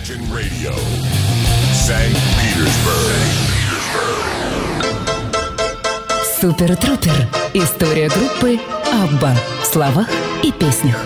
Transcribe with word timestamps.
Imagine 0.00 0.34
Radio, 0.34 0.72
St. 1.74 2.16
Petersburg. 2.38 3.20
Супер 6.40 6.74
Трупер. 6.76 7.12
История 7.52 8.08
группы 8.08 8.58
Абба 8.90 9.34
в 9.62 9.66
словах 9.66 10.08
и 10.42 10.52
песнях. 10.52 11.04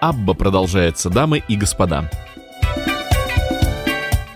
Абба 0.00 0.34
продолжается, 0.34 1.10
дамы 1.10 1.42
и 1.48 1.56
господа. 1.56 2.08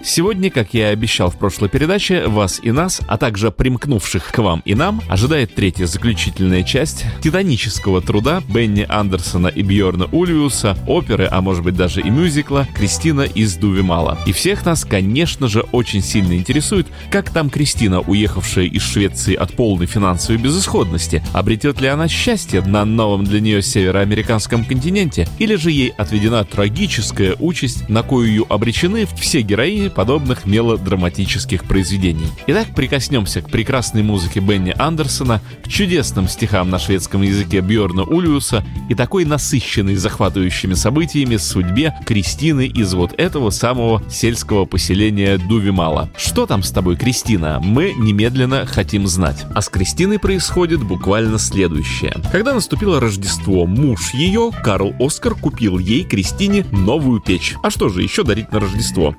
Сегодня, 0.04 0.50
как 0.50 0.74
я 0.74 0.90
и 0.90 0.92
обещал 0.92 1.30
в 1.30 1.36
прошлой 1.36 1.68
передаче, 1.68 2.26
вас 2.26 2.58
и 2.60 2.72
нас, 2.72 3.00
а 3.06 3.16
также 3.16 3.52
примкнувших 3.52 4.32
к 4.32 4.38
вам 4.38 4.60
и 4.64 4.74
нам, 4.74 5.00
ожидает 5.08 5.54
третья 5.54 5.86
заключительная 5.86 6.64
часть 6.64 7.04
титанического 7.22 8.02
труда 8.02 8.42
Бенни 8.52 8.84
Андерсона 8.88 9.46
и 9.46 9.62
Бьорна 9.62 10.06
Ульвиуса, 10.06 10.76
оперы, 10.88 11.28
а 11.30 11.40
может 11.40 11.62
быть 11.62 11.76
даже 11.76 12.00
и 12.00 12.10
мюзикла 12.10 12.66
«Кристина 12.74 13.22
из 13.22 13.54
Дувимала». 13.54 14.18
И 14.26 14.32
всех 14.32 14.66
нас, 14.66 14.84
конечно 14.84 15.46
же, 15.46 15.60
очень 15.70 16.02
сильно 16.02 16.36
интересует, 16.36 16.88
как 17.12 17.30
там 17.30 17.48
Кристина, 17.48 18.00
уехавшая 18.00 18.64
из 18.64 18.82
Швеции 18.82 19.36
от 19.36 19.54
полной 19.54 19.86
финансовой 19.86 20.42
безысходности, 20.42 21.22
обретет 21.32 21.80
ли 21.80 21.86
она 21.86 22.08
счастье 22.08 22.60
на 22.60 22.84
новом 22.84 23.22
для 23.22 23.40
нее 23.40 23.62
североамериканском 23.62 24.64
континенте, 24.64 25.28
или 25.38 25.54
же 25.54 25.70
ей 25.70 25.90
отведена 25.90 26.44
трагическая 26.44 27.36
участь, 27.38 27.88
на 27.88 28.02
кою 28.02 28.46
обречены 28.48 29.06
все 29.16 29.42
героини 29.42 29.91
подобных 29.94 30.46
мелодраматических 30.46 31.64
произведений. 31.64 32.26
Итак, 32.46 32.68
прикоснемся 32.74 33.42
к 33.42 33.50
прекрасной 33.50 34.02
музыке 34.02 34.40
Бенни 34.40 34.74
Андерсона, 34.78 35.40
к 35.64 35.68
чудесным 35.68 36.28
стихам 36.28 36.70
на 36.70 36.78
шведском 36.78 37.22
языке 37.22 37.60
Бьорна 37.60 38.02
Ульюса 38.02 38.64
и 38.88 38.94
такой 38.94 39.24
насыщенной 39.24 39.96
захватывающими 39.96 40.74
событиями 40.74 41.36
судьбе 41.36 41.94
Кристины 42.06 42.66
из 42.66 42.94
вот 42.94 43.12
этого 43.18 43.50
самого 43.50 44.02
сельского 44.10 44.64
поселения 44.64 45.38
Дувимала. 45.38 46.10
Что 46.16 46.46
там 46.46 46.62
с 46.62 46.70
тобой, 46.70 46.96
Кристина? 46.96 47.60
Мы 47.62 47.94
немедленно 47.96 48.66
хотим 48.66 49.06
знать. 49.06 49.44
А 49.54 49.60
с 49.60 49.68
Кристиной 49.68 50.18
происходит 50.18 50.82
буквально 50.82 51.38
следующее. 51.38 52.14
Когда 52.30 52.54
наступило 52.54 53.00
Рождество, 53.00 53.66
муж 53.66 54.14
ее, 54.14 54.50
Карл 54.62 54.94
Оскар, 54.98 55.34
купил 55.34 55.78
ей, 55.78 56.04
Кристине, 56.04 56.64
новую 56.70 57.20
печь. 57.20 57.54
А 57.62 57.70
что 57.70 57.88
же 57.88 58.02
еще 58.02 58.22
дарить 58.22 58.52
на 58.52 58.60
Рождество? 58.60 59.14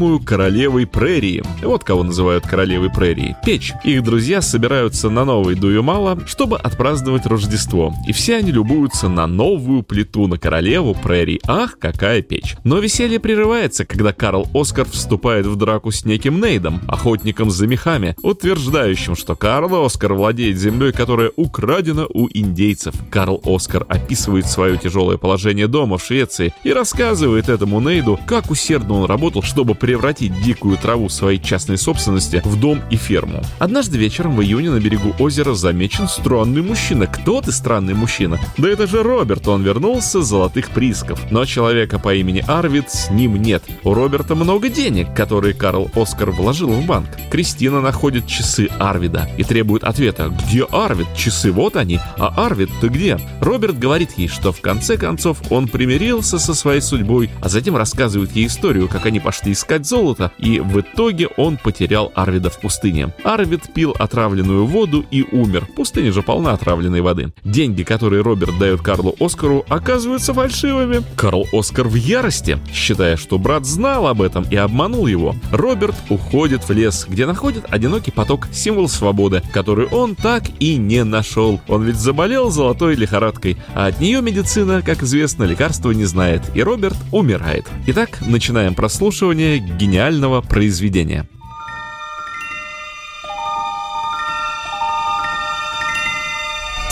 Называемую 0.00 0.24
королевой 0.24 0.86
прерии. 0.86 1.42
Вот 1.62 1.84
кого 1.84 2.02
называют 2.02 2.46
королевой 2.46 2.88
прерии. 2.88 3.36
Печь. 3.44 3.74
Их 3.84 4.02
друзья 4.02 4.40
собираются 4.40 5.10
на 5.10 5.26
новый 5.26 5.56
Дуюмала, 5.56 6.18
чтобы 6.26 6.56
отпраздновать 6.56 7.26
Рождество. 7.26 7.92
И 8.08 8.12
все 8.14 8.36
они 8.36 8.50
любуются 8.50 9.10
на 9.10 9.26
новую 9.26 9.82
плиту 9.82 10.26
на 10.26 10.38
королеву 10.38 10.94
прерий. 10.94 11.38
Ах, 11.46 11.78
какая 11.78 12.22
печь. 12.22 12.56
Но 12.64 12.78
веселье 12.78 13.20
прерывается, 13.20 13.84
когда 13.84 14.14
Карл 14.14 14.48
Оскар 14.54 14.88
вступает 14.88 15.44
в 15.44 15.56
драку 15.56 15.90
с 15.90 16.06
неким 16.06 16.40
Нейдом, 16.40 16.80
охотником 16.88 17.50
за 17.50 17.66
мехами, 17.66 18.16
утверждающим, 18.22 19.16
что 19.16 19.36
Карл 19.36 19.84
Оскар 19.84 20.14
владеет 20.14 20.56
землей, 20.56 20.92
которая 20.92 21.30
украдена 21.36 22.06
у 22.06 22.26
индейцев. 22.32 22.94
Карл 23.10 23.42
Оскар 23.44 23.84
описывает 23.86 24.46
свое 24.46 24.78
тяжелое 24.78 25.18
положение 25.18 25.68
дома 25.68 25.98
в 25.98 26.04
Швеции 26.04 26.54
и 26.64 26.72
рассказывает 26.72 27.50
этому 27.50 27.80
Нейду, 27.80 28.18
как 28.26 28.50
усердно 28.50 28.94
он 28.94 29.04
работал, 29.04 29.42
чтобы 29.42 29.74
превратить 29.90 30.40
дикую 30.40 30.76
траву 30.76 31.08
своей 31.08 31.40
частной 31.40 31.76
собственности 31.76 32.42
в 32.44 32.60
дом 32.60 32.80
и 32.90 32.96
ферму. 32.96 33.42
Однажды 33.58 33.98
вечером 33.98 34.36
в 34.36 34.40
июне 34.40 34.70
на 34.70 34.78
берегу 34.78 35.12
озера 35.18 35.54
замечен 35.54 36.06
странный 36.06 36.62
мужчина. 36.62 37.08
Кто 37.08 37.40
ты 37.40 37.50
странный 37.50 37.94
мужчина? 37.94 38.38
Да 38.56 38.68
это 38.68 38.86
же 38.86 39.02
Роберт, 39.02 39.48
он 39.48 39.64
вернулся 39.64 40.22
с 40.22 40.28
золотых 40.28 40.70
приисков. 40.70 41.20
Но 41.32 41.44
человека 41.44 41.98
по 41.98 42.14
имени 42.14 42.44
Арвид 42.46 42.88
с 42.88 43.10
ним 43.10 43.34
нет. 43.42 43.64
У 43.82 43.92
Роберта 43.92 44.36
много 44.36 44.68
денег, 44.68 45.12
которые 45.12 45.54
Карл 45.54 45.90
Оскар 45.96 46.30
вложил 46.30 46.70
в 46.70 46.86
банк. 46.86 47.08
Кристина 47.28 47.80
находит 47.80 48.28
часы 48.28 48.68
Арвида 48.78 49.28
и 49.38 49.42
требует 49.42 49.82
ответа. 49.82 50.32
Где 50.46 50.66
Арвид? 50.70 51.08
Часы 51.16 51.50
вот 51.50 51.74
они. 51.74 51.98
А 52.16 52.46
Арвид 52.46 52.70
ты 52.80 52.86
где? 52.86 53.18
Роберт 53.40 53.76
говорит 53.76 54.12
ей, 54.18 54.28
что 54.28 54.52
в 54.52 54.60
конце 54.60 54.96
концов 54.96 55.38
он 55.50 55.66
примирился 55.66 56.38
со 56.38 56.54
своей 56.54 56.80
судьбой, 56.80 57.28
а 57.42 57.48
затем 57.48 57.76
рассказывает 57.76 58.36
ей 58.36 58.46
историю, 58.46 58.86
как 58.86 59.06
они 59.06 59.18
пошли 59.18 59.50
искать 59.50 59.79
золото, 59.86 60.32
и 60.38 60.60
в 60.60 60.80
итоге 60.80 61.28
он 61.36 61.56
потерял 61.56 62.12
Арвида 62.14 62.50
в 62.50 62.60
пустыне. 62.60 63.14
Арвид 63.24 63.72
пил 63.72 63.94
отравленную 63.98 64.66
воду 64.66 65.04
и 65.10 65.24
умер. 65.30 65.68
Пустыня 65.76 66.12
же 66.12 66.22
полна 66.22 66.52
отравленной 66.52 67.00
воды. 67.00 67.32
Деньги, 67.44 67.82
которые 67.82 68.22
Роберт 68.22 68.58
дает 68.58 68.80
Карлу 68.82 69.14
Оскару, 69.20 69.64
оказываются 69.68 70.34
фальшивыми. 70.34 71.02
Карл 71.16 71.46
Оскар 71.52 71.88
в 71.88 71.94
ярости, 71.94 72.58
считая, 72.72 73.16
что 73.16 73.38
брат 73.38 73.66
знал 73.66 74.06
об 74.06 74.22
этом 74.22 74.44
и 74.50 74.56
обманул 74.56 75.06
его. 75.06 75.34
Роберт 75.52 75.96
уходит 76.08 76.68
в 76.68 76.72
лес, 76.72 77.06
где 77.08 77.26
находит 77.26 77.64
одинокий 77.68 78.10
поток, 78.10 78.48
символ 78.52 78.88
свободы, 78.88 79.42
который 79.52 79.86
он 79.86 80.14
так 80.14 80.44
и 80.58 80.76
не 80.76 81.04
нашел. 81.04 81.60
Он 81.68 81.84
ведь 81.84 81.96
заболел 81.96 82.50
золотой 82.50 82.94
лихорадкой, 82.94 83.56
а 83.74 83.86
от 83.86 84.00
нее 84.00 84.22
медицина, 84.22 84.82
как 84.82 85.02
известно, 85.02 85.44
лекарства 85.44 85.90
не 85.90 86.04
знает, 86.04 86.42
и 86.54 86.62
Роберт 86.62 86.96
умирает. 87.12 87.66
Итак, 87.86 88.18
начинаем 88.26 88.74
прослушивание 88.74 89.58
гениального 89.78 90.42
произведения. 90.42 91.26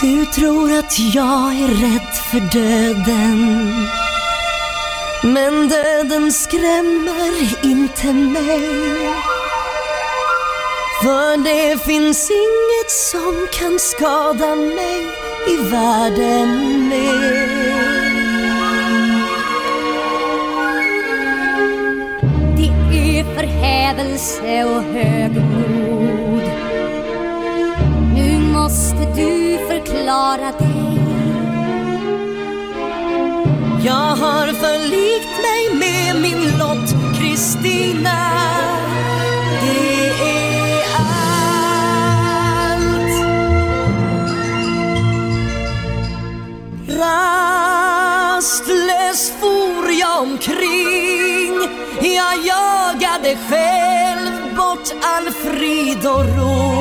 Du 0.00 0.27
tror 0.27 0.72
att 0.72 0.99
jag 1.15 1.55
är 1.55 1.69
rädd 1.69 2.15
för 2.31 2.41
döden 2.41 3.87
Men 5.22 5.69
döden 5.69 6.33
skrämmer 6.33 7.65
inte 7.65 8.12
mig 8.12 8.69
För 11.03 11.45
det 11.45 11.84
finns 11.84 12.31
inget 12.31 12.91
som 12.91 13.47
kan 13.53 13.78
skada 13.78 14.55
mig 14.55 15.06
i 15.49 15.56
världen 15.71 16.89
mer 16.89 17.47
förhävelse 23.88 24.65
och 24.65 24.82
högmod. 24.82 26.43
Nu 28.15 28.38
måste 28.38 28.97
du 29.16 29.59
förklara 29.69 30.53
dig. 30.59 30.99
Jag 33.84 34.16
har 34.16 34.47
förlikt 34.47 35.38
mig 35.43 35.75
med 35.75 36.22
min 36.22 36.59
lott 36.59 36.94
Kristina. 37.19 38.32
Det 39.60 40.09
är 40.09 40.84
allt. 40.98 41.59
Rastlös 48.28 49.22
for 49.41 49.58
jag 49.98 50.22
omkring. 50.22 51.69
Jag 52.00 52.36
jagade 52.47 53.36
själv 53.50 54.56
bort 54.56 54.88
all 55.03 55.31
frid 55.32 56.06
och 56.06 56.25
ro. 56.38 56.78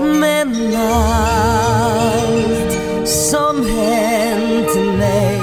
Men 0.00 0.76
allt 0.76 1.48
som 3.08 3.66
hänt 3.66 4.74
mig 4.98 5.40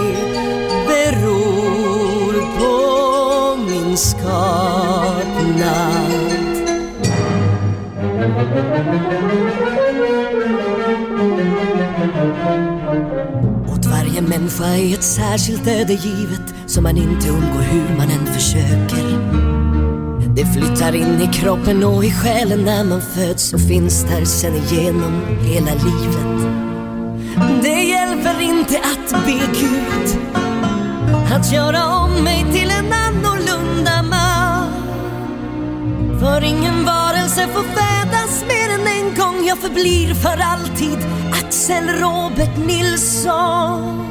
beror 0.88 2.34
på 2.60 2.76
min 3.56 3.98
skapnad. 3.98 5.16
En 14.26 14.30
människa 14.30 14.66
är 14.66 14.94
ett 14.94 15.04
särskilt 15.04 15.68
öde 15.68 15.94
givet 15.94 16.54
som 16.66 16.84
man 16.84 16.98
inte 16.98 17.30
undgår 17.30 17.62
hur 17.62 17.98
man 17.98 18.10
än 18.12 18.26
försöker. 18.34 19.20
Det 20.36 20.46
flyttar 20.46 20.96
in 20.96 21.22
i 21.22 21.34
kroppen 21.34 21.84
och 21.84 22.06
i 22.06 22.12
själen 22.12 22.64
när 22.64 22.84
man 22.84 23.02
föds 23.02 23.54
och 23.54 23.62
finns 23.62 24.04
där 24.04 24.26
sen 24.26 24.56
igenom 24.56 25.22
hela 25.42 25.72
livet. 25.74 26.50
Det 27.64 27.84
hjälper 27.84 28.42
inte 28.42 28.80
att 28.80 29.26
be 29.26 29.40
Gud 29.60 30.20
att 31.32 31.54
göra 31.54 31.86
om 31.86 32.24
mig 32.24 32.46
till 32.54 32.70
en 32.70 32.94
annorlunda 32.94 34.02
man. 34.02 34.70
För 36.20 36.44
ingen 36.44 36.86
varelse 36.86 37.48
får 37.48 37.64
födas 37.64 38.44
mer 38.48 38.74
än 38.74 38.88
en 38.88 39.16
gång. 39.16 39.48
Jag 39.48 39.58
förblir 39.58 40.14
för 40.14 40.38
alltid 40.42 40.98
Axel 41.32 41.88
Robert 41.88 42.58
Nilsson. 42.68 44.05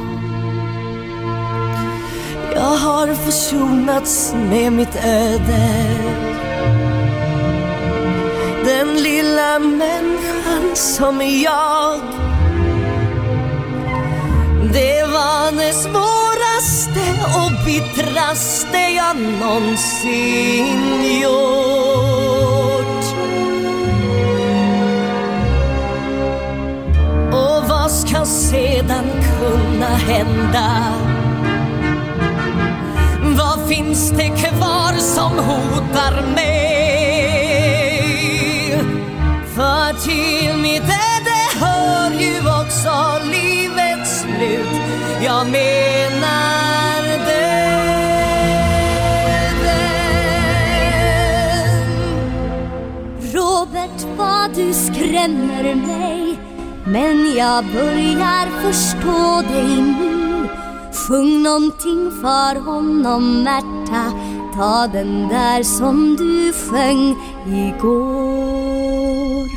Jag 2.55 2.77
har 2.77 3.15
försonats 3.15 4.35
med 4.51 4.73
mitt 4.73 4.97
öde. 5.05 5.95
Den 8.65 9.03
lilla 9.03 9.59
människan 9.59 10.77
som 10.77 11.21
jag. 11.21 12.01
Det 14.73 15.03
var 15.03 15.53
det 15.53 15.73
svåraste 15.73 17.05
och 17.37 17.65
bittraste 17.67 18.79
jag 18.79 19.17
någonsin 19.41 20.73
gjort. 21.21 23.05
Och 27.33 27.69
vad 27.69 27.91
ska 27.91 28.25
sedan 28.25 29.05
kunna 29.39 29.87
hända? 29.87 31.14
Finns 33.69 34.11
det 34.11 34.29
kvar 34.29 34.93
som 34.99 35.33
hotar 35.39 36.23
mig? 36.35 36.65
För 39.55 39.93
till 40.05 40.57
mitt 40.63 40.83
öde 40.83 41.41
hör 41.61 42.11
ju 42.21 42.39
också 42.39 43.21
livets 43.25 44.21
slut. 44.21 44.81
Jag 45.25 45.47
menar 45.47 47.03
döden. 47.27 47.65
Robert, 53.33 54.07
vad 54.17 54.55
du 54.55 54.73
skrämmer 54.75 55.75
mig 55.75 56.39
Men 56.85 57.35
jag 57.37 57.65
börjar 57.65 58.63
förstå 58.63 59.43
dig 59.53 59.83
nu 59.83 60.04
Sjung 61.09 61.43
någonting 61.43 62.11
för 62.21 62.61
honom 62.61 63.43
Märta. 63.43 64.13
Ta 64.57 64.87
den 64.87 65.29
där 65.29 65.63
som 65.63 66.17
du 66.17 66.53
sjöng 66.53 67.17
igår. 67.47 69.49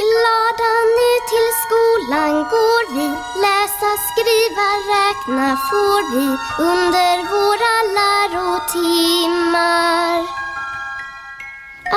Glada 0.00 0.72
nu 0.98 1.10
till 1.30 1.48
skolan 1.62 2.34
går 2.54 2.82
vi. 2.94 3.06
Läsa, 3.44 3.90
skriva, 4.08 4.68
räkna 4.94 5.48
får 5.70 6.00
vi 6.14 6.26
Under 6.72 7.16
våra 7.32 7.74
lärotimmar. 7.98 10.18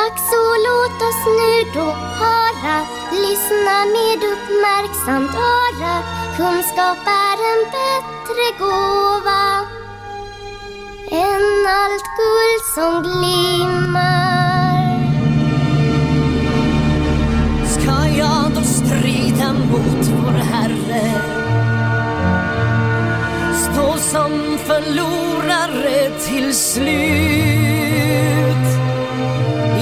Ack 0.06 0.18
så 0.32 0.44
låt 0.68 0.98
oss 1.08 1.22
nu 1.40 1.54
då 1.74 1.88
höra. 2.22 2.78
Lyssna 3.12 3.78
med 3.96 4.20
uppmärksamt 4.34 5.36
öra. 5.36 6.21
Kunskap 6.38 6.98
är 7.08 7.38
en 7.52 7.64
bättre 7.76 8.46
gåva 8.60 9.68
Än 11.12 11.68
allt 11.68 12.08
guld 12.18 12.64
som 12.76 13.04
glimmar 13.04 14.32
Ska 17.66 18.08
jag 18.18 18.52
då 18.56 18.62
strida 18.62 19.54
mot 19.54 20.08
vår 20.08 20.32
Herre? 20.32 21.22
Stå 23.56 23.98
som 23.98 24.58
förlorare 24.66 26.10
till 26.20 26.56
slut? 26.56 26.92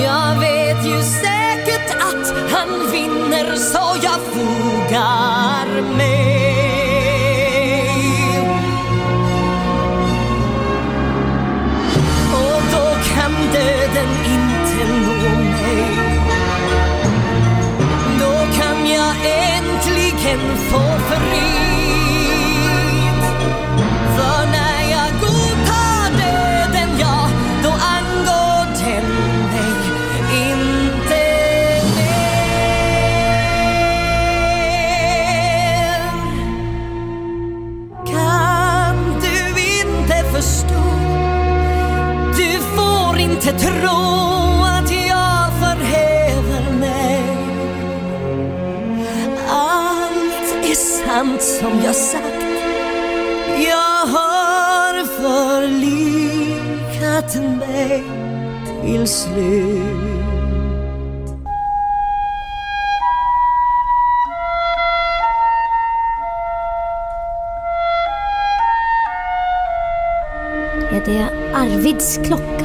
Jag 0.03 0.39
vet 0.39 0.85
ju 0.85 1.01
säkert 1.03 1.95
att 1.95 2.51
han 2.51 2.91
vinner 2.91 3.55
så 3.55 3.95
jag 4.03 4.19
fogar 4.33 5.81
mig. 5.97 6.38
in. 14.81 14.87
the 14.87 15.18
slut. 59.33 60.09
Är 70.91 71.05
det 71.05 71.29
Arvids 71.53 72.19
klocka? 72.25 72.58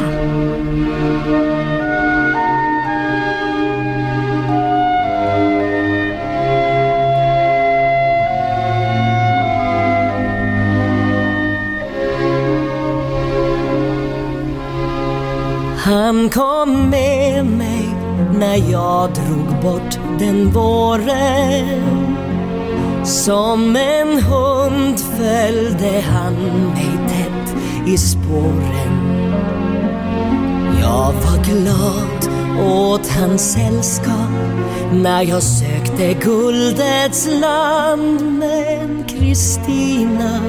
Jag 35.29 35.43
sökte 35.43 36.15
guldets 36.15 37.29
land. 37.41 38.39
Men 38.39 39.05
Kristina, 39.09 40.41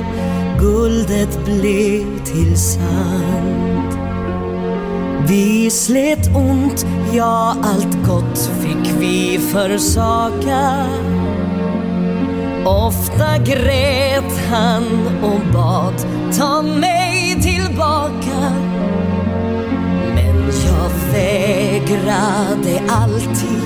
guldet 0.60 1.46
blev 1.46 2.24
till 2.24 2.58
sand. 2.58 3.98
Vi 5.28 5.70
slet 5.70 6.36
ont, 6.36 6.86
ja 7.14 7.56
allt 7.64 8.08
gott 8.08 8.50
fick 8.62 8.94
vi 9.00 9.40
försaka. 9.52 10.88
Ofta 12.66 13.38
grät 13.38 14.40
han 14.50 15.08
och 15.24 15.54
bad 15.54 15.94
ta 16.38 16.62
mig 16.62 17.42
tillbaka. 17.42 18.52
Men 20.16 20.46
jag 20.46 20.90
vägrade 21.14 22.82
alltid 22.90 23.65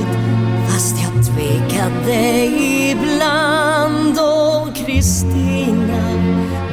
tvekade 1.40 2.46
ibland. 2.92 4.20
Och 4.20 4.76
Kristina, 4.76 6.04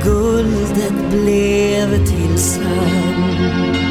guldet 0.04 1.11
blev 1.11 2.06
till 2.06 2.38
sand. 2.38 3.86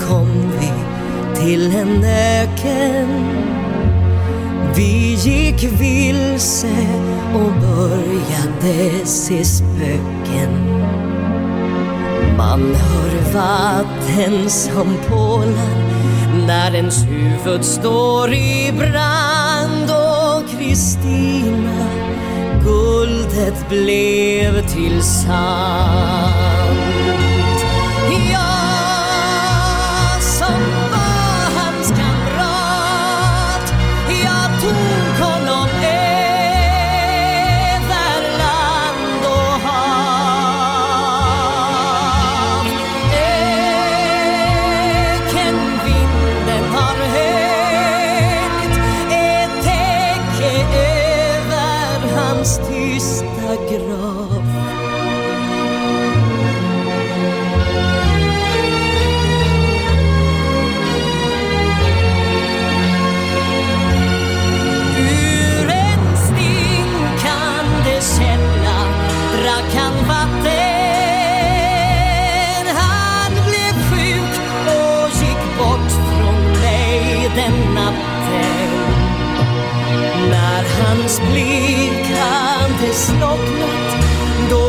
Kom 0.00 0.52
vi 0.60 0.72
till 1.40 1.76
en 1.76 2.04
öken 2.04 3.38
vi 4.78 5.14
gick 5.14 5.64
vilse 5.64 6.76
och 7.34 7.52
började 7.60 9.06
se 9.06 9.44
spöken. 9.44 10.78
Man 12.36 12.74
hör 12.74 13.32
vatten 13.34 14.50
som 14.50 14.96
pålar 15.08 15.88
när 16.46 16.74
ens 16.74 17.04
huvud 17.04 17.64
står 17.64 18.32
i 18.32 18.72
brand. 18.78 19.90
Och 19.90 20.58
Kristina, 20.58 21.88
guldet 22.64 23.68
blev 23.68 24.68
till 24.68 25.02
sand. 25.02 26.37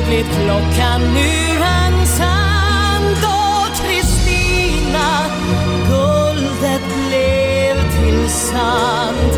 plötsligt 0.10 0.46
klockan 0.46 1.02
nu 1.14 1.60
hans 1.60 2.20
hand 2.20 3.18
och 3.24 3.76
Kristina 3.76 5.26
guldet 5.88 6.82
blev 7.08 7.76
till 7.92 8.30
sand. 8.30 9.29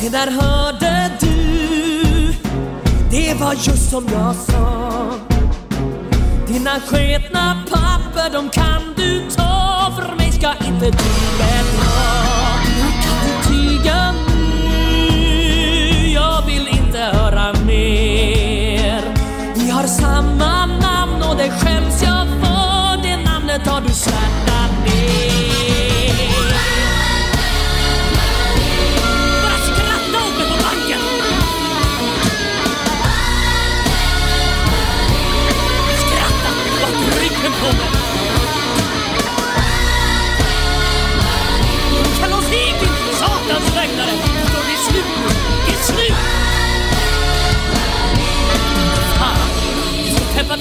Se 0.00 0.08
där 0.08 0.30
hörde 0.30 1.10
du. 1.20 2.34
Det 3.10 3.34
var 3.40 3.52
just 3.52 3.90
som 3.90 4.06
jag 4.12 4.34
sa. 4.36 4.92
Dina 6.48 6.80
sketna 6.80 7.62
papper 7.70 8.30
de 8.32 8.48
kan 8.48 8.82
du 8.96 9.30
ta. 9.36 9.92
För 9.96 10.16
mig 10.16 10.32
ska 10.32 10.52
inte 10.66 10.84
du 10.84 11.10
bedra 11.38 12.00
Jag 12.80 13.02
kan 13.04 13.26
inte 13.26 13.48
tiga 13.48 14.12
nu 14.12 16.08
Jag 16.08 16.46
vill 16.46 16.68
inte 16.68 16.98
höra 16.98 17.52
mer. 17.66 19.02
Vi 19.54 19.70
har 19.70 19.86
samma 19.86 20.66
namn 20.66 21.22
och 21.30 21.36
det 21.36 21.50
skäms 21.50 22.02
jag 22.02 22.26
för. 22.26 23.02
Det 23.02 23.16
namnet 23.16 23.66
har 23.66 23.80
du 23.80 23.92
svärt. 23.92 24.49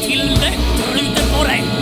கில்ல 0.10 0.44
தொழுந்து 0.78 1.24
போறேன். 1.32 1.79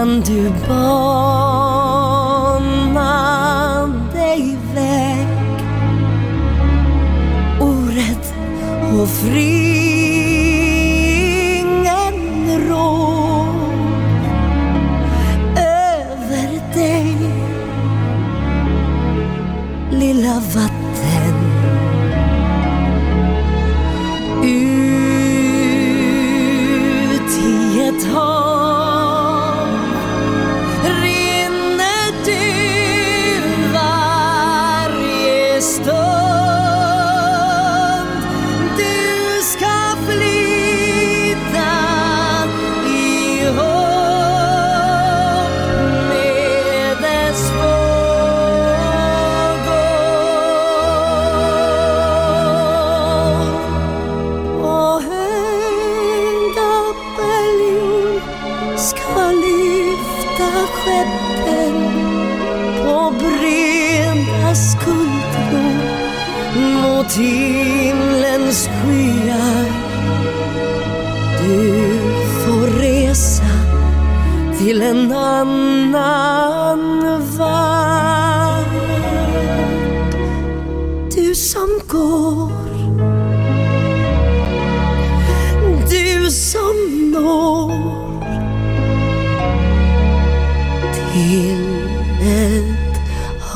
innan 0.00 0.20
du 0.20 0.50
banade 0.68 1.96
iväg 4.36 5.26
orätt 7.60 8.34
och 8.92 9.08
fri. 9.08 9.89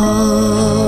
Oh. 0.06 0.84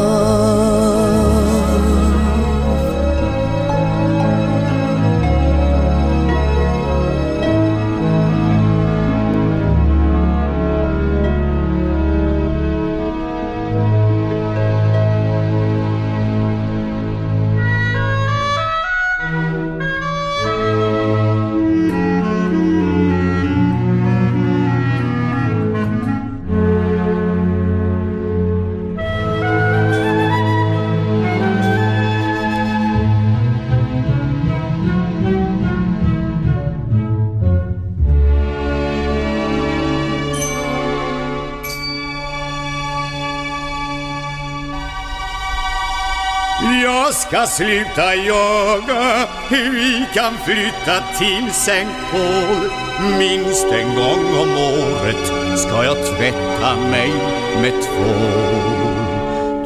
Sluta 47.56 48.14
jaga 48.14 49.28
Vi 49.50 50.06
kan 50.14 50.38
flytta 50.44 51.02
till 51.18 51.52
Sankt 51.52 52.10
Paul. 52.10 52.70
Minst 53.18 53.66
en 53.66 53.94
gång 53.94 54.38
om 54.40 54.50
året 54.50 55.58
ska 55.58 55.84
jag 55.84 55.96
tvätta 55.96 56.76
mig 56.90 57.12
med 57.60 57.72
tvål. 57.82 58.76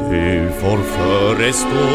Du 0.09 0.51
får 0.61 0.77
förestå 0.77 1.89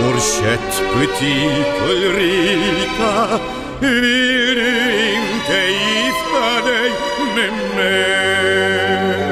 vår 0.00 0.42
köttbutik 0.42 1.66
Ulrika 1.90 3.38
Vill 3.80 4.54
du 4.54 4.70
inte 5.14 5.58
gifta 5.70 6.68
dig 6.68 6.92
med 7.34 7.76
mig? 7.76 9.31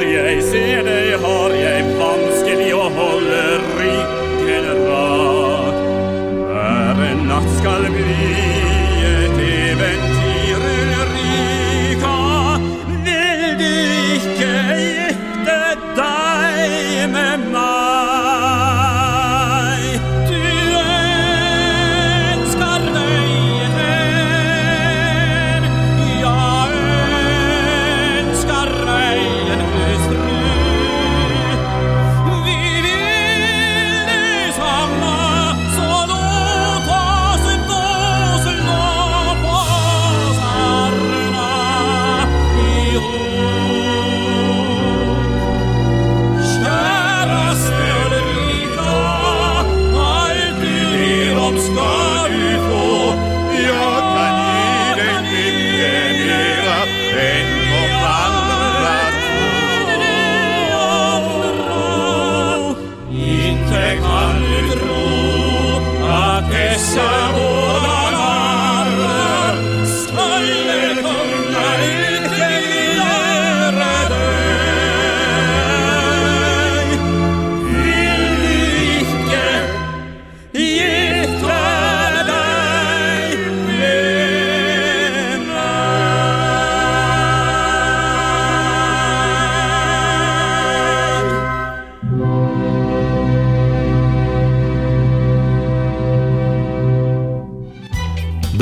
Yes. 0.00 0.49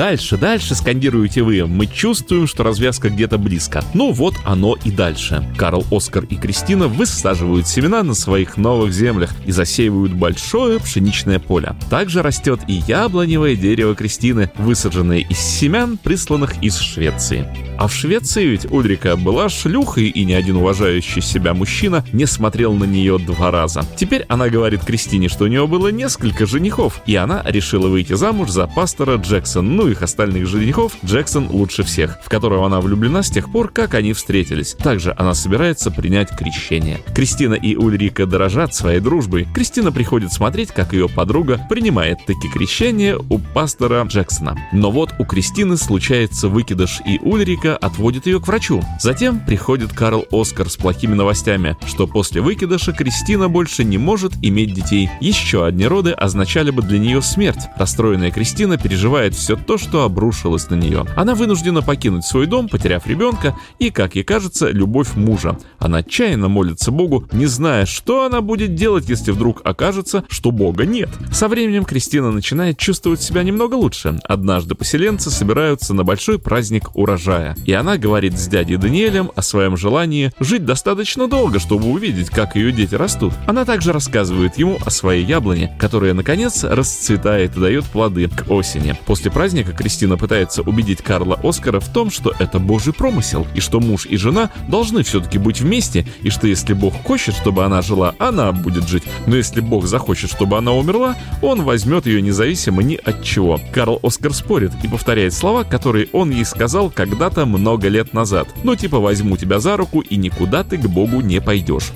Дальше, 0.08 0.38
дальше 0.38 0.74
скандируете 0.74 1.42
вы. 1.42 1.66
Мы 1.66 1.84
чувствуем, 1.84 2.46
что 2.46 2.62
развязка 2.62 3.10
где-то 3.10 3.36
близко. 3.36 3.84
Ну 3.92 4.10
вот 4.10 4.36
оно 4.46 4.74
и 4.82 4.90
дальше. 4.90 5.44
Карл, 5.58 5.84
Оскар 5.90 6.24
и 6.24 6.36
Кристина 6.36 6.88
высаживают 6.88 7.68
семена 7.68 8.02
на 8.02 8.14
своих 8.14 8.56
новых 8.56 8.94
землях 8.94 9.34
и 9.44 9.52
засеивают 9.52 10.14
большое 10.14 10.80
пшеничное 10.80 11.38
поле. 11.38 11.74
Также 11.90 12.22
растет 12.22 12.60
и 12.68 12.82
яблоневое 12.88 13.54
дерево 13.54 13.94
Кристины, 13.94 14.50
высаженное 14.56 15.18
из 15.18 15.38
семян, 15.38 15.98
присланных 15.98 16.54
из 16.62 16.78
Швеции. 16.78 17.46
А 17.78 17.86
в 17.86 17.94
Швеции 17.94 18.46
ведь 18.46 18.72
Ульрика 18.72 19.14
была 19.16 19.50
шлюхой, 19.50 20.08
и 20.08 20.24
ни 20.24 20.32
один 20.32 20.56
уважающий 20.56 21.20
себя 21.20 21.52
мужчина 21.52 22.04
не 22.12 22.26
смотрел 22.26 22.72
на 22.72 22.84
нее 22.84 23.18
два 23.18 23.50
раза. 23.50 23.82
Теперь 23.96 24.24
она 24.28 24.48
говорит 24.48 24.84
Кристине, 24.84 25.28
что 25.28 25.44
у 25.44 25.48
нее 25.48 25.66
было 25.66 25.88
несколько 25.88 26.46
женихов, 26.46 27.02
и 27.06 27.14
она 27.14 27.42
решила 27.44 27.88
выйти 27.88 28.14
замуж 28.14 28.48
за 28.50 28.66
пастора 28.66 29.16
Джексон, 29.16 29.76
ну 29.76 29.86
их 29.86 29.97
остальных 30.02 30.46
женихов 30.46 30.92
Джексон 31.04 31.48
лучше 31.50 31.82
всех, 31.82 32.18
в 32.22 32.28
которого 32.28 32.66
она 32.66 32.80
влюблена 32.80 33.22
с 33.22 33.30
тех 33.30 33.50
пор, 33.50 33.68
как 33.68 33.94
они 33.94 34.12
встретились. 34.12 34.74
Также 34.74 35.14
она 35.16 35.34
собирается 35.34 35.90
принять 35.90 36.36
крещение. 36.36 37.00
Кристина 37.14 37.54
и 37.54 37.76
Ульрика 37.76 38.26
дорожат 38.26 38.74
своей 38.74 39.00
дружбой. 39.00 39.46
Кристина 39.54 39.92
приходит 39.92 40.32
смотреть, 40.32 40.70
как 40.70 40.92
ее 40.92 41.08
подруга 41.08 41.60
принимает 41.68 42.18
таки 42.26 42.48
крещение 42.48 43.16
у 43.16 43.38
пастора 43.38 44.04
Джексона. 44.06 44.56
Но 44.72 44.90
вот 44.90 45.14
у 45.18 45.24
Кристины 45.24 45.76
случается 45.76 46.48
выкидыш, 46.48 47.00
и 47.06 47.18
Ульрика 47.20 47.76
отводит 47.76 48.26
ее 48.26 48.40
к 48.40 48.46
врачу. 48.46 48.82
Затем 49.00 49.40
приходит 49.40 49.92
Карл 49.92 50.26
Оскар 50.30 50.68
с 50.68 50.76
плохими 50.76 51.14
новостями, 51.14 51.76
что 51.86 52.06
после 52.06 52.40
выкидыша 52.40 52.92
Кристина 52.92 53.48
больше 53.48 53.84
не 53.84 53.98
может 53.98 54.32
иметь 54.42 54.74
детей. 54.74 55.10
Еще 55.20 55.64
одни 55.64 55.86
роды 55.86 56.12
означали 56.12 56.70
бы 56.70 56.82
для 56.82 56.98
нее 56.98 57.22
смерть. 57.22 57.68
Расстроенная 57.76 58.30
Кристина 58.30 58.76
переживает 58.76 59.34
все 59.34 59.56
то, 59.56 59.78
что 59.78 59.87
обрушилось 59.94 60.70
на 60.70 60.74
нее. 60.74 61.04
Она 61.16 61.34
вынуждена 61.34 61.82
покинуть 61.82 62.24
свой 62.24 62.46
дом, 62.46 62.68
потеряв 62.68 63.06
ребенка 63.06 63.56
и, 63.78 63.90
как 63.90 64.14
ей 64.14 64.24
кажется, 64.24 64.70
любовь 64.70 65.14
мужа. 65.14 65.58
Она 65.78 65.98
отчаянно 65.98 66.48
молится 66.48 66.90
Богу, 66.90 67.26
не 67.32 67.46
зная, 67.46 67.86
что 67.86 68.24
она 68.24 68.40
будет 68.40 68.74
делать, 68.74 69.08
если 69.08 69.32
вдруг 69.32 69.60
окажется, 69.64 70.24
что 70.28 70.50
Бога 70.50 70.84
нет. 70.86 71.08
Со 71.32 71.48
временем 71.48 71.84
Кристина 71.84 72.30
начинает 72.30 72.78
чувствовать 72.78 73.22
себя 73.22 73.42
немного 73.42 73.74
лучше. 73.74 74.18
Однажды 74.24 74.74
поселенцы 74.74 75.30
собираются 75.30 75.94
на 75.94 76.04
большой 76.04 76.38
праздник 76.38 76.90
урожая. 76.94 77.56
И 77.64 77.72
она 77.72 77.96
говорит 77.96 78.38
с 78.38 78.48
дядей 78.48 78.76
Даниэлем 78.76 79.30
о 79.34 79.42
своем 79.42 79.76
желании 79.76 80.32
жить 80.40 80.64
достаточно 80.64 81.28
долго, 81.28 81.58
чтобы 81.58 81.88
увидеть, 81.88 82.30
как 82.30 82.56
ее 82.56 82.72
дети 82.72 82.94
растут. 82.94 83.32
Она 83.46 83.64
также 83.64 83.92
рассказывает 83.92 84.58
ему 84.58 84.78
о 84.84 84.90
своей 84.90 85.24
яблоне, 85.24 85.76
которая, 85.78 86.14
наконец, 86.14 86.64
расцветает 86.64 87.56
и 87.56 87.60
дает 87.60 87.84
плоды 87.84 88.28
к 88.28 88.50
осени. 88.50 88.96
После 89.06 89.30
праздника 89.30 89.72
Кристина 89.78 90.16
пытается 90.16 90.62
убедить 90.62 91.02
Карла 91.02 91.38
Оскара 91.40 91.78
в 91.78 91.88
том, 91.88 92.10
что 92.10 92.34
это 92.40 92.58
божий 92.58 92.92
промысел, 92.92 93.46
и 93.54 93.60
что 93.60 93.78
муж 93.78 94.06
и 94.06 94.16
жена 94.16 94.50
должны 94.66 95.04
все-таки 95.04 95.38
быть 95.38 95.60
вместе, 95.60 96.04
и 96.22 96.30
что 96.30 96.48
если 96.48 96.72
Бог 96.72 96.94
хочет, 97.04 97.36
чтобы 97.36 97.64
она 97.64 97.80
жила, 97.80 98.16
она 98.18 98.50
будет 98.50 98.88
жить, 98.88 99.04
но 99.28 99.36
если 99.36 99.60
Бог 99.60 99.86
захочет, 99.86 100.30
чтобы 100.30 100.58
она 100.58 100.72
умерла, 100.72 101.16
он 101.42 101.62
возьмет 101.62 102.06
ее 102.06 102.20
независимо 102.20 102.82
ни 102.82 102.96
от 102.96 103.22
чего. 103.22 103.60
Карл 103.72 104.00
Оскар 104.02 104.34
спорит 104.34 104.72
и 104.82 104.88
повторяет 104.88 105.32
слова, 105.32 105.62
которые 105.62 106.08
он 106.12 106.30
ей 106.32 106.44
сказал 106.44 106.90
когда-то 106.90 107.46
много 107.46 107.86
лет 107.86 108.12
назад. 108.12 108.48
Ну 108.64 108.74
типа 108.74 108.98
возьму 108.98 109.36
тебя 109.36 109.60
за 109.60 109.76
руку 109.76 110.00
и 110.00 110.16
никуда 110.16 110.64
ты 110.64 110.76
к 110.76 110.88
Богу 110.88 111.20
не 111.20 111.40
пойдешь. 111.40 111.92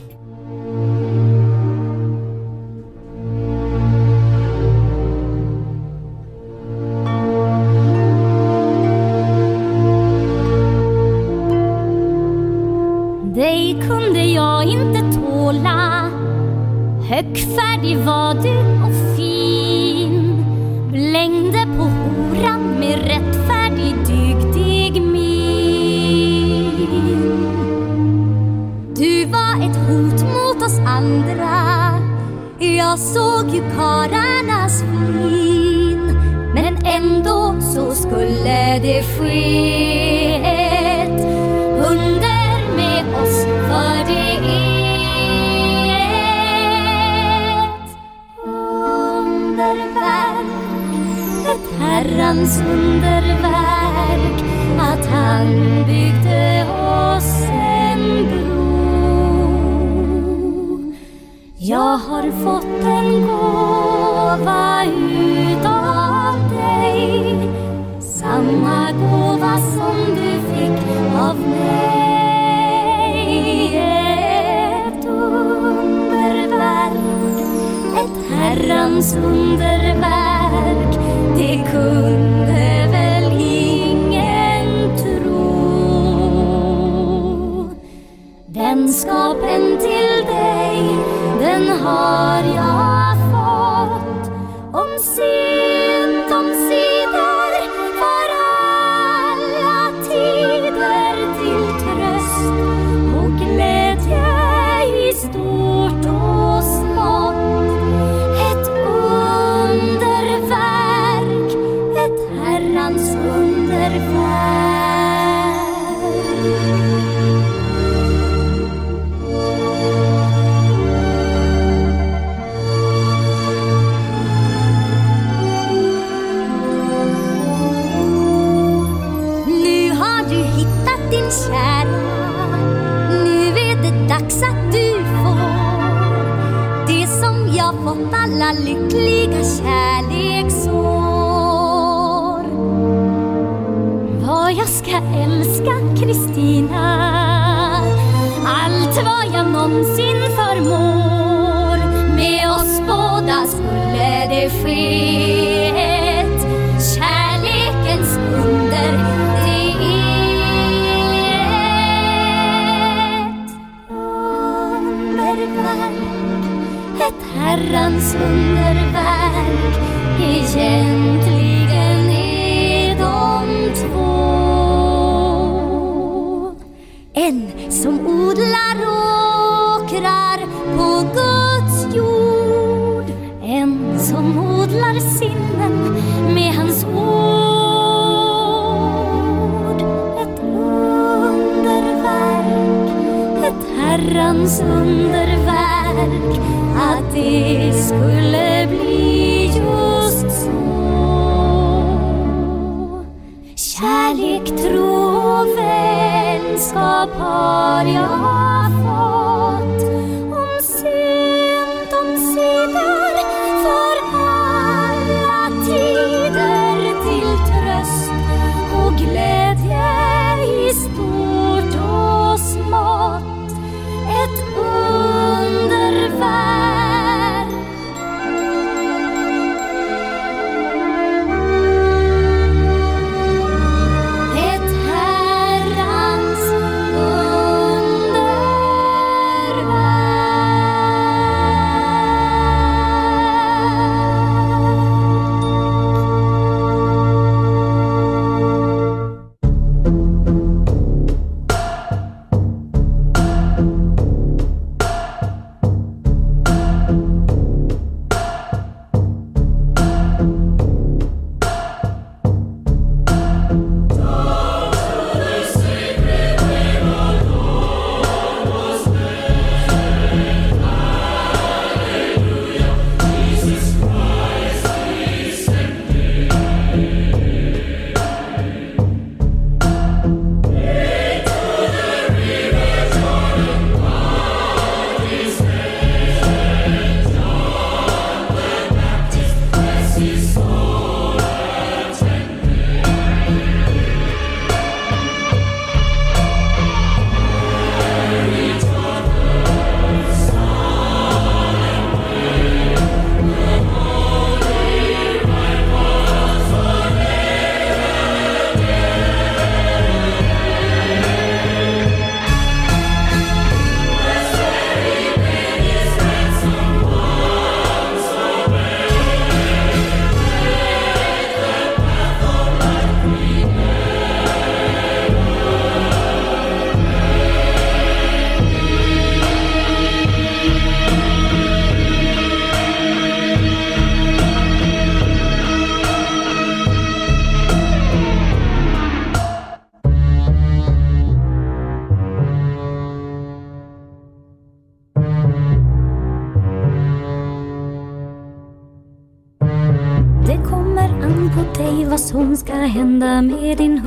scapar 206.63 207.87
ia 207.87 208.07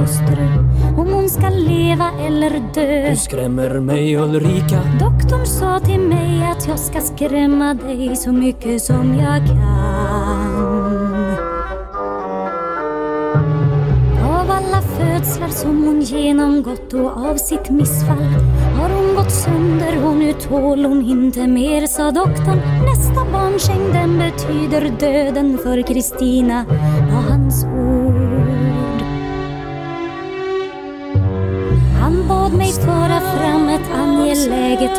hustru. 0.06 0.48
Om 0.98 1.14
hon 1.14 1.30
ska 1.30 1.50
leva 1.50 2.12
eller 2.28 2.62
dö. 2.74 3.10
Du 3.10 3.16
skrämmer 3.16 3.80
mig 3.80 4.18
Ulrika. 4.18 4.82
Doktorn 5.00 5.46
sa 5.46 5.80
till 5.80 6.00
mig 6.00 6.44
att 6.52 6.68
jag 6.68 6.80
ska 6.80 7.02
skrämma 7.02 7.74
dig 7.74 8.16
så 8.16 8.32
mycket 8.32 8.82
som 8.82 9.14
jag 9.14 9.48
kan. 9.48 10.66
Av 14.24 14.52
alla 14.52 14.82
födslar 14.82 15.48
som 15.48 15.84
hon 15.84 16.02
genomgått 16.02 16.94
och 16.94 17.12
av 17.30 17.36
sitt 17.36 17.70
missfall 17.70 18.34
har 18.80 18.90
hon 18.90 19.16
gått 19.16 19.32
sönder 19.32 20.06
och 20.06 20.16
nu 20.18 20.34
tål 20.34 20.86
hon 20.86 21.10
inte 21.10 21.48
mer 21.48 21.88
sa 21.88 22.12
doktorn. 22.12 22.60
Nästa 22.86 23.32
barnsäng 23.32 23.94
den 23.94 24.18
betyder 24.18 24.92
döden 25.00 25.58
för 25.58 25.82
Kristina 25.82 26.66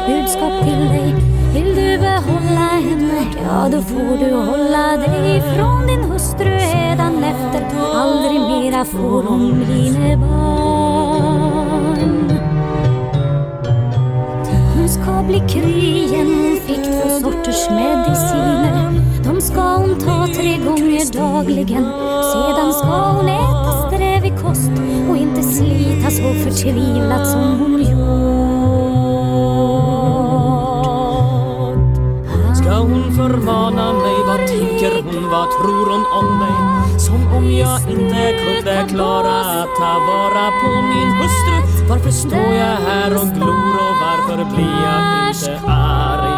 budskap 0.06 0.64
till 0.64 0.88
dig. 0.88 1.14
Vill 1.54 1.76
du 1.76 1.98
behålla 1.98 2.68
henne, 2.86 3.26
ja 3.44 3.68
då 3.72 3.82
får 3.82 4.18
du 4.18 4.34
hålla 4.34 4.96
dig 4.96 5.42
från 5.56 5.86
din 5.86 6.04
hustru 6.04 6.48
hädanefter 6.48 7.66
Aldrig 7.94 8.40
mera 8.40 8.84
får 8.84 9.22
hon 9.22 9.64
bli 9.64 9.98
med 9.98 10.18
barn. 10.18 11.46
Hon 14.76 14.88
ska 14.88 15.22
bli 15.22 15.38
kry 15.48 16.04
igen, 16.04 16.26
hon 16.26 16.56
fick 16.60 16.84
två 16.84 17.08
sorters 17.20 17.70
mediciner. 17.70 18.92
De 19.24 19.40
ska 19.40 19.76
hon 19.76 19.98
ta 19.98 20.26
tre 20.26 20.56
gånger 20.56 21.12
dagligen. 21.12 21.84
Sedan 22.32 22.72
ska 22.72 23.10
hon 23.10 23.28
äta 23.28 23.88
strävig 23.88 24.32
kost 24.42 24.70
och 25.10 25.16
inte 25.16 25.42
slita 25.42 26.10
så 26.10 26.34
förtvivlat 26.34 27.26
som 27.30 27.58
hon 27.60 27.82
gjort 27.82 28.55
förmana 33.16 33.92
mig, 33.92 34.16
vad 34.26 34.46
tänker 34.46 35.02
hon, 35.02 35.30
vad 35.30 35.48
tror 35.50 35.86
hon 35.92 36.04
om 36.18 36.38
mig? 36.38 36.56
Som 37.00 37.36
om 37.36 37.50
jag 37.52 37.80
inte 37.80 38.22
kunde 38.44 38.86
klara 38.88 39.40
att 39.40 39.76
ta 39.78 39.92
vara 40.10 40.46
på 40.60 40.70
min 40.92 41.10
hustru. 41.20 41.86
Varför 41.88 42.10
står 42.10 42.52
jag 42.62 42.76
här 42.88 43.10
och 43.14 43.28
glor 43.36 43.74
och 43.86 43.96
varför 44.04 44.44
blir 44.54 44.76
jag 44.86 45.00
inte 45.28 45.70
arg? 45.70 46.36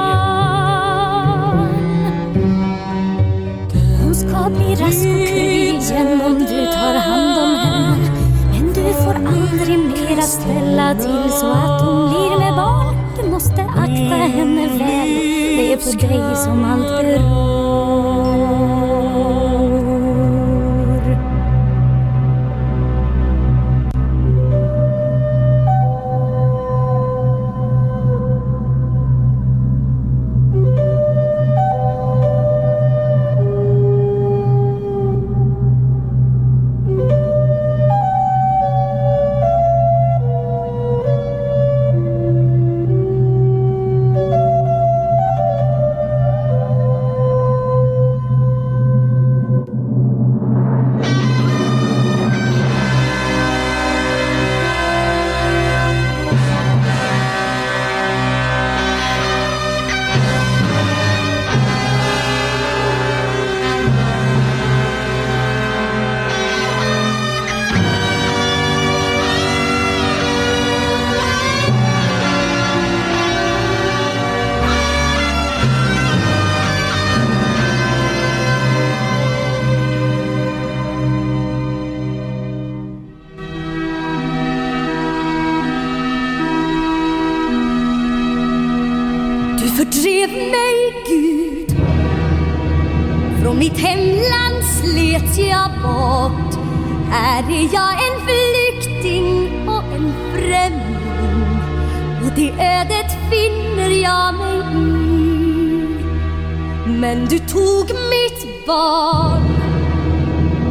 Hon 4.03 4.15
ska 4.15 4.51
bli 4.51 4.75
rask 4.75 5.07
och 5.07 5.29
kry 5.29 5.69
igen 5.69 6.21
om 6.27 6.39
du 6.39 6.67
tar 6.67 6.95
hand 6.95 7.39
om 7.39 7.55
henne? 7.55 7.99
Men 8.53 8.73
du 8.73 8.93
får 9.05 9.15
aldrig 9.15 9.79
mera 9.79 10.23
ställa 10.23 10.95
till 10.95 11.33
så 11.33 11.53
att 11.53 11.81
hon 11.83 12.09
blir 12.11 12.39
med 12.39 12.55
barn. 12.57 12.97
Du 13.23 13.31
måste 13.31 13.63
akta 13.63 14.17
henne 14.37 14.69
väl, 14.79 15.28
är 15.73 15.77
på 15.77 16.07
dig 16.07 16.37
som 16.37 16.65
allt 16.65 17.03
beror 17.03 18.58
jag 104.09 104.35
mig 104.35 104.59
i. 104.59 105.99
Men 107.01 107.27
du 107.27 107.39
tog 107.39 107.87
mitt 108.15 108.67
barn. 108.67 109.43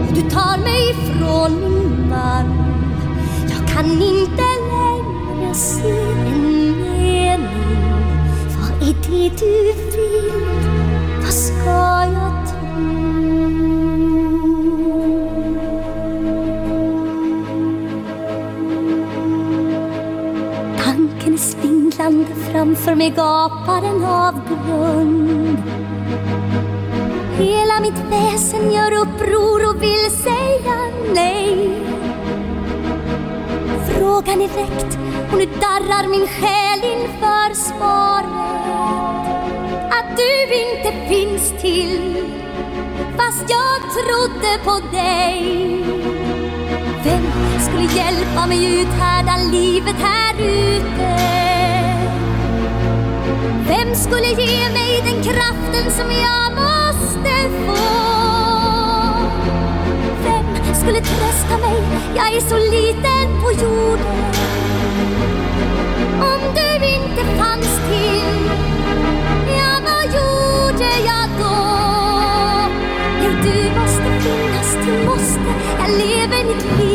Och 0.01 0.13
Du 0.15 0.21
tar 0.21 0.57
mig 0.57 0.89
ifrån 0.91 1.51
min 1.61 2.09
man. 2.09 2.45
Jag 3.49 3.67
kan 3.67 3.85
inte 3.85 4.47
längre 4.73 5.53
se 5.53 5.89
en 6.27 6.81
mening. 6.81 7.81
Vad 8.57 8.89
är 8.89 8.95
det 9.07 9.29
du 9.39 9.73
vill? 9.97 10.45
Vad 11.21 11.33
ska 11.33 12.03
jag 12.13 12.26
land 22.07 22.27
framför 22.51 22.95
mig 22.95 23.09
gapar 23.09 23.81
en 23.83 24.05
avgrund. 24.05 25.57
Hela 27.37 27.79
mitt 27.81 28.01
väsen 28.11 28.71
gör 28.71 28.91
uppror 28.91 29.69
och 29.69 29.83
vill 29.83 30.11
säga 30.11 30.77
nej. 31.13 31.69
Frågan 33.87 34.41
är 34.41 34.47
väckt 34.47 34.97
och 35.31 35.37
nu 35.37 35.45
darrar 35.45 36.07
min 36.07 36.27
själ 36.27 36.79
inför 36.93 37.53
svaret. 37.53 38.27
Att 39.91 40.17
du 40.17 40.43
inte 40.63 41.07
finns 41.09 41.61
till 41.61 42.23
fast 43.17 43.45
jag 43.49 43.81
trodde 43.97 44.57
på 44.63 44.95
dig. 44.95 45.83
Vem 47.03 47.25
skulle 47.59 48.01
hjälpa 48.01 48.47
mig 48.47 48.81
uthärda 48.81 49.37
livet 49.51 49.95
här 49.95 50.35
ute? 50.39 51.56
Vem 53.67 53.95
skulle 53.95 54.27
ge 54.27 54.69
mig 54.69 55.01
den 55.05 55.23
kraften 55.23 55.91
som 55.91 56.11
jag 56.11 56.51
måste 56.55 57.33
få? 57.65 57.83
Vem 60.23 60.75
skulle 60.75 61.01
trösta 61.01 61.57
mig? 61.57 61.77
Jag 62.15 62.27
är 62.35 62.41
så 62.41 62.57
liten 62.57 63.41
på 63.43 63.51
jorden 63.51 64.05
Om 66.21 66.41
du 66.55 66.85
inte 66.85 67.23
fanns 67.37 67.81
till 67.89 68.49
Ja, 69.57 69.79
vad 69.85 70.05
gjorde 70.05 70.89
jag 71.05 71.29
då? 71.39 71.55
Nej, 73.19 73.35
du 73.43 73.79
måste 73.79 74.21
finnas, 74.21 74.77
du 74.85 75.05
måste 75.05 75.39
Jag 75.79 75.89
lever 75.89 76.43
mitt 76.47 76.79
liv 76.79 76.86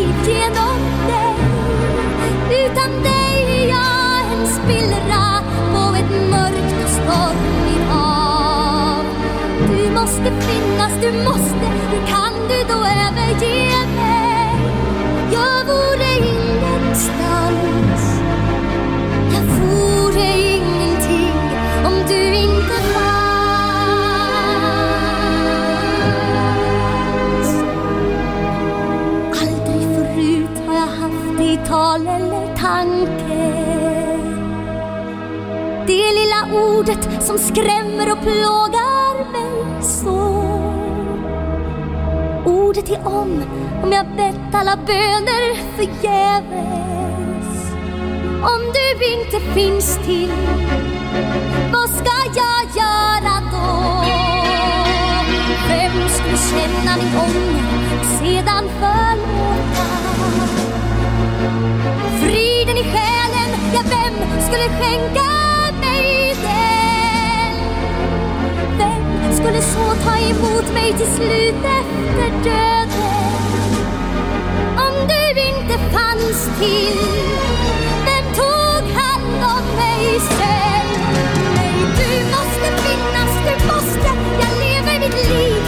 som 37.22 37.38
skrämmer 37.38 38.12
och 38.12 38.20
plågar 38.22 39.32
mig 39.32 39.82
så. 39.82 40.42
Ordet 42.44 42.90
är 42.90 43.06
om, 43.06 43.42
om 43.82 43.92
jag 43.92 44.06
bett 44.16 44.54
alla 44.54 44.76
böner 44.76 45.54
förgäves. 45.76 47.72
Om 48.42 48.72
du 48.74 49.14
inte 49.14 49.54
finns 49.54 49.98
till, 50.06 50.32
vad 51.72 51.90
ska 51.90 52.14
jag 52.34 52.62
göra 52.76 53.34
då? 53.52 54.04
Vem 55.68 56.08
skulle 56.08 56.38
känna 56.38 56.96
min 56.96 57.16
ånger 57.16 58.00
och 58.00 58.06
sedan 58.06 58.68
förlåta? 58.80 59.86
Friden 62.20 62.76
i 62.76 62.82
själen, 62.82 63.50
ja 63.74 63.80
vem 63.84 64.42
skulle 64.42 64.68
skänka 64.68 65.22
mig 65.80 66.34
den? 66.42 66.51
Skulle 69.42 69.62
så 69.62 69.94
ta 70.04 70.18
emot 70.18 70.74
mig 70.74 70.92
till 70.98 71.06
slut 71.06 71.64
efter 71.64 72.30
döden? 72.44 72.90
Om 74.76 75.08
du 75.08 75.40
inte 75.40 75.78
fanns 75.92 76.50
till, 76.58 77.00
vem 78.06 78.34
tog 78.34 78.90
hand 79.00 79.44
om 79.56 79.76
mig 79.76 80.20
sen? 80.20 80.86
Nej, 81.56 81.74
du 81.98 82.24
måste 82.30 82.82
finnas, 82.82 83.32
du 83.46 83.66
måste, 83.66 84.10
jag 84.40 84.58
lever 84.58 85.00
mitt 85.00 85.28
liv 85.28 85.62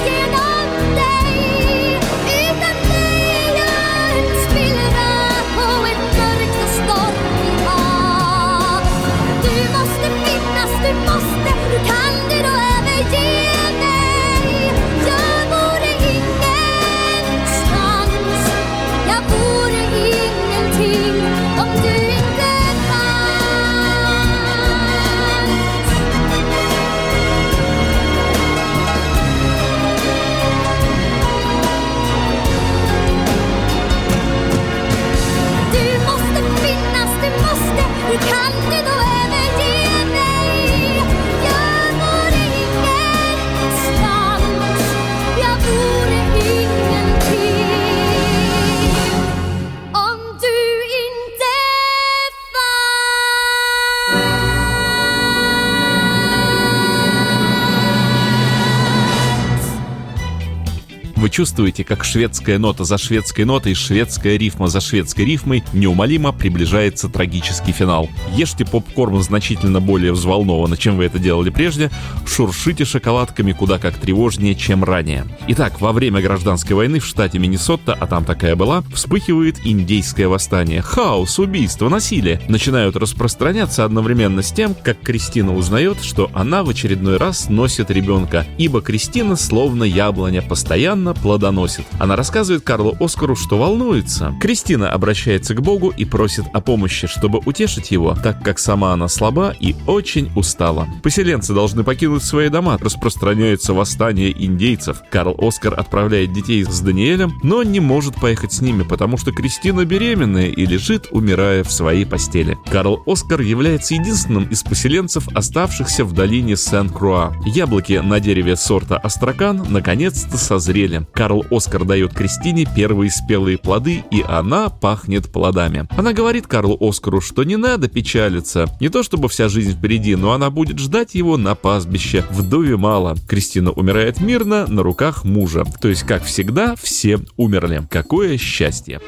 чувствуете, 61.34 61.82
как 61.82 62.04
шведская 62.04 62.58
нота 62.58 62.84
за 62.84 62.96
шведской 62.96 63.44
нотой, 63.44 63.74
шведская 63.74 64.36
рифма 64.36 64.68
за 64.68 64.80
шведской 64.80 65.24
рифмой 65.24 65.64
неумолимо 65.72 66.30
приближается 66.30 67.08
трагический 67.08 67.72
финал. 67.72 68.08
Ешьте 68.36 68.64
попкорн 68.64 69.20
значительно 69.20 69.80
более 69.80 70.12
взволнованно, 70.12 70.76
чем 70.76 70.96
вы 70.96 71.06
это 71.06 71.18
делали 71.18 71.50
прежде, 71.50 71.90
шуршите 72.24 72.84
шоколадками 72.84 73.50
куда 73.50 73.80
как 73.80 73.96
тревожнее, 73.96 74.54
чем 74.54 74.84
ранее. 74.84 75.24
Итак, 75.48 75.80
во 75.80 75.90
время 75.90 76.22
гражданской 76.22 76.76
войны 76.76 77.00
в 77.00 77.04
штате 77.04 77.40
Миннесота, 77.40 77.94
а 77.98 78.06
там 78.06 78.24
такая 78.24 78.54
была, 78.54 78.84
вспыхивает 78.94 79.56
индейское 79.64 80.28
восстание. 80.28 80.82
Хаос, 80.82 81.40
убийство, 81.40 81.88
насилие 81.88 82.42
начинают 82.48 82.94
распространяться 82.94 83.84
одновременно 83.84 84.42
с 84.42 84.52
тем, 84.52 84.76
как 84.76 85.00
Кристина 85.00 85.52
узнает, 85.52 86.00
что 86.00 86.30
она 86.32 86.62
в 86.62 86.68
очередной 86.68 87.16
раз 87.16 87.48
носит 87.48 87.90
ребенка, 87.90 88.46
ибо 88.56 88.80
Кристина, 88.80 89.34
словно 89.34 89.82
яблоня, 89.82 90.40
постоянно 90.40 91.12
плодоносит. 91.24 91.87
Она 91.98 92.16
рассказывает 92.16 92.64
Карлу 92.64 92.94
Оскару, 93.00 93.34
что 93.34 93.56
волнуется. 93.56 94.37
Кристина 94.42 94.90
обращается 94.90 95.54
к 95.54 95.62
Богу 95.62 95.88
и 95.88 96.04
просит 96.04 96.44
о 96.52 96.60
помощи, 96.60 97.06
чтобы 97.06 97.40
утешить 97.46 97.92
его, 97.92 98.14
так 98.22 98.42
как 98.42 98.58
сама 98.58 98.92
она 98.92 99.08
слаба 99.08 99.54
и 99.58 99.74
очень 99.87 100.30
устала. 100.37 100.87
Поселенцы 101.02 101.54
должны 101.54 101.82
покинуть 101.82 102.22
свои 102.22 102.50
дома, 102.50 102.76
распространяется 102.78 103.72
восстание 103.72 104.33
индейцев. 104.38 104.98
Карл 105.10 105.35
Оскар 105.38 105.72
отправляет 105.81 106.35
детей 106.35 106.62
с 106.62 106.81
Даниэлем, 106.81 107.33
но 107.42 107.62
не 107.62 107.81
может 107.81 108.16
поехать 108.16 108.52
с 108.52 108.60
ними, 108.60 108.83
потому 108.83 109.16
что 109.16 109.33
Кристина 109.33 109.87
беременная 109.87 110.48
и 110.48 110.66
лежит, 110.66 111.08
умирая 111.10 111.64
в 111.64 111.72
своей 111.72 112.04
постели. 112.04 112.58
Карл 112.70 113.02
Оскар 113.06 113.40
является 113.40 113.94
единственным 113.94 114.44
из 114.44 114.62
поселенцев, 114.62 115.27
оставшихся 115.35 116.04
в 116.04 116.12
долине 116.12 116.54
Сен-Круа. 116.54 117.33
Яблоки 117.46 118.02
на 118.04 118.20
дереве 118.20 118.56
сорта 118.56 118.98
Астракан 118.98 119.64
наконец-то 119.70 120.37
созрели. 120.37 121.06
Карл 121.15 121.44
Оскар 121.50 121.85
дает 121.85 122.12
Кристине 122.12 122.67
первые 122.75 123.10
спелые 123.10 123.56
плоды, 123.56 124.04
и 124.10 124.23
она 124.27 124.69
пахнет 124.69 125.31
плодами. 125.31 125.87
Она 125.96 126.12
говорит 126.12 126.46
Карлу 126.46 126.77
Оскару, 126.81 127.21
что 127.21 127.44
не 127.44 127.56
надо 127.56 127.88
печалиться. 127.88 128.67
Не 128.81 128.88
то 128.88 129.02
чтобы 129.02 129.29
вся 129.29 129.48
жизнь 129.48 129.77
впереди, 129.77 130.17
но 130.17 130.33
она 130.33 130.50
будет 130.50 130.79
ждать 130.79 131.15
его 131.15 131.37
на 131.37 131.54
пастбище. 131.54 132.25
Вдове 132.31 132.77
мало. 132.77 133.17
Кристина 133.29 133.71
умирает 133.71 134.21
мирно 134.21 134.67
на 134.67 134.83
руках 134.83 135.25
мужа. 135.25 135.65
То 135.81 135.88
есть, 135.88 136.02
как 136.02 136.25
всегда, 136.25 136.75
все 136.77 137.21
умерли. 137.37 137.87
Какое 137.90 138.37
счастье! 138.37 139.00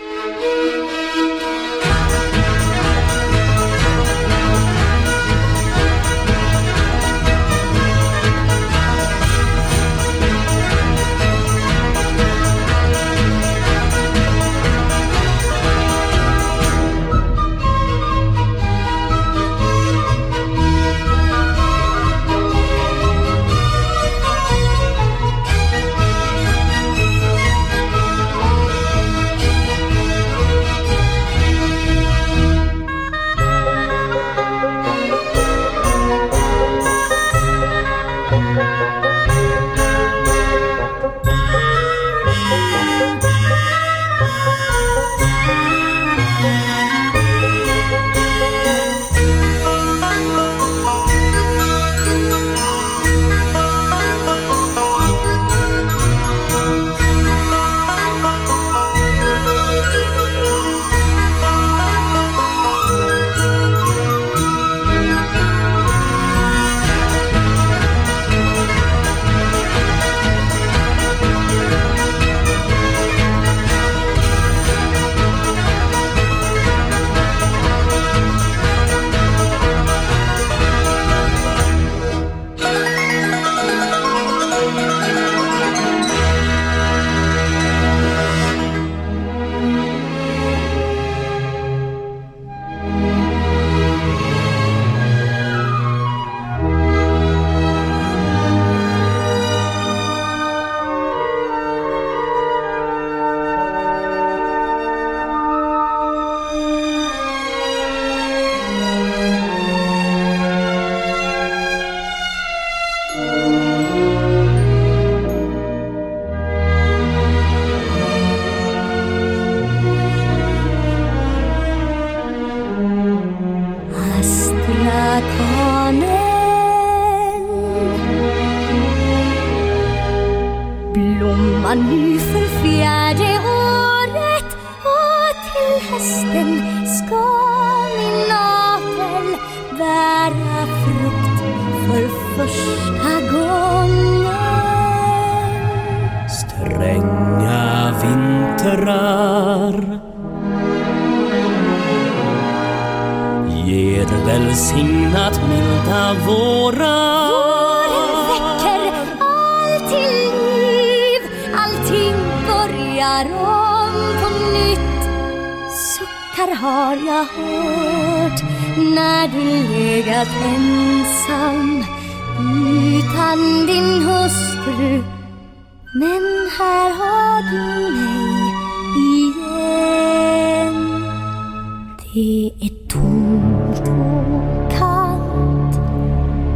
Det 182.16 182.50
är 182.60 182.88
tomt 182.88 183.80
och 183.80 184.72
kallt 184.72 185.78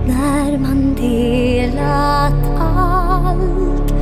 när 0.07 0.59
man 0.59 0.95
delat 0.95 2.59
allt. 2.59 3.93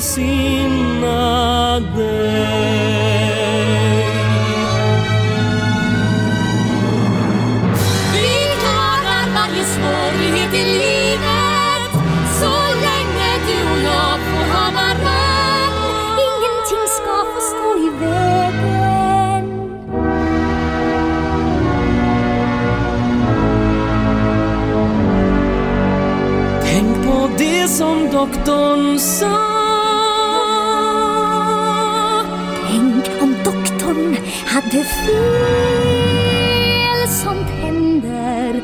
välsigna 0.00 1.80
dig. 1.80 3.20
Vi 8.12 8.32
klarar 8.60 9.24
varje 9.34 9.64
svårighet 9.64 10.54
i 10.54 10.64
livet 10.64 11.92
så 12.40 12.54
länge 12.84 13.30
du 13.46 13.56
och 13.72 13.80
jag 13.84 14.18
får 14.20 14.44
ha 14.54 14.66
varann. 14.74 15.74
Ingenting 16.28 16.86
ska 16.96 17.14
få 17.34 17.40
stå 17.50 17.68
i 17.78 17.90
vägen. 18.00 19.44
Tänk 26.62 27.06
på 27.06 27.30
det 27.38 27.68
som 27.68 28.08
doktorn 28.12 28.98
sa 28.98 29.39
Det 34.72 34.84
fel 34.84 36.48
som 37.08 37.44
händer, 37.44 38.62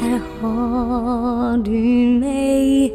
här 0.00 0.20
har 0.40 1.58
du 1.58 2.18
mig. 2.20 2.92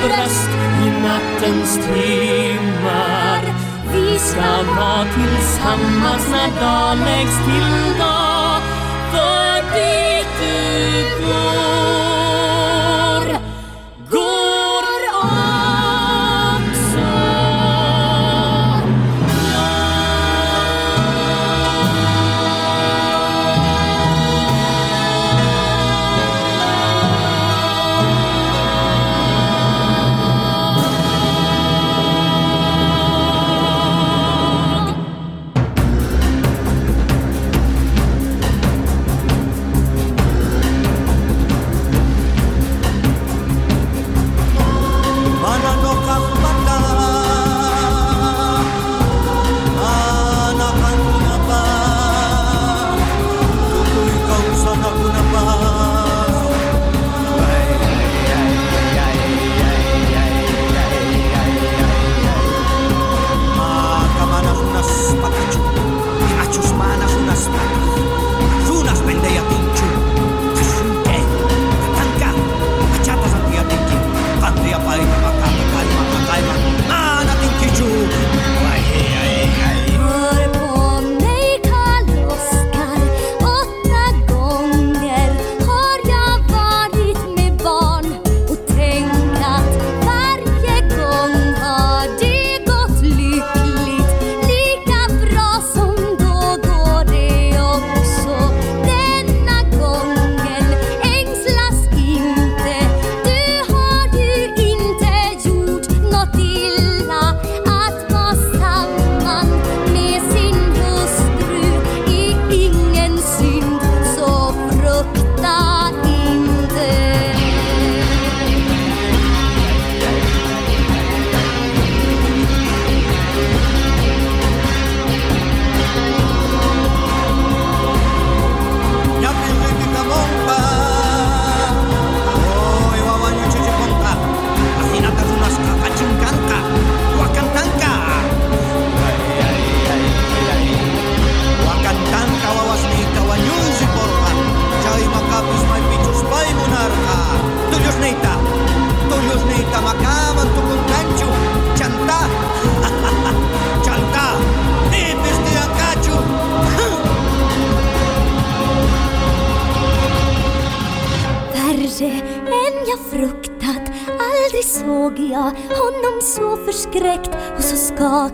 tröst 0.00 0.50
i 0.84 0.90
nattens 1.02 1.74
timmar. 1.74 3.42
Vi 3.92 4.18
ska 4.18 4.50
vara 4.76 5.04
tillsammans 5.14 6.28
när 6.30 6.60
dag 6.60 6.98
läggs 7.06 7.36
till 7.44 7.98
dag. 7.98 8.62
För 9.12 9.54
dit 9.74 10.28
du 10.40 11.26
går 11.26 11.69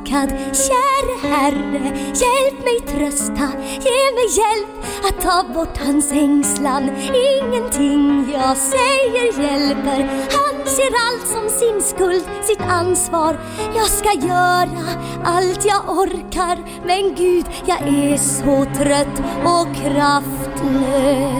skakad. 0.07 0.29
Käre 0.53 1.29
Herre, 1.29 1.85
hjälp 1.97 2.65
mig 2.65 2.81
trösta, 2.87 3.49
ge 3.63 4.13
mig 4.15 4.29
hjälp 4.39 4.69
att 5.09 5.21
ta 5.21 5.45
bort 5.55 5.79
hans 5.79 6.13
ängslan. 6.13 6.91
Ingenting 7.05 8.31
jag 8.33 8.57
säger 8.57 9.43
hjälper. 9.43 10.09
Han 10.31 10.67
ser 10.67 10.93
allt 11.07 11.27
som 11.27 11.49
sin 11.59 11.83
skuld, 11.83 12.25
sitt 12.43 12.61
ansvar. 12.61 13.39
Jag 13.77 13.87
ska 13.87 14.13
göra 14.13 14.87
allt 15.25 15.65
jag 15.65 15.89
orkar. 15.89 16.59
Men 16.87 17.15
Gud, 17.15 17.47
jag 17.67 17.81
är 17.89 18.17
så 18.17 18.65
trött 18.75 19.23
och 19.45 19.77
kraftlös. 19.77 21.37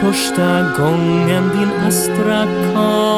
första 0.00 0.62
gången 0.78 1.48
din 1.48 1.72
Astrakan 1.86 3.10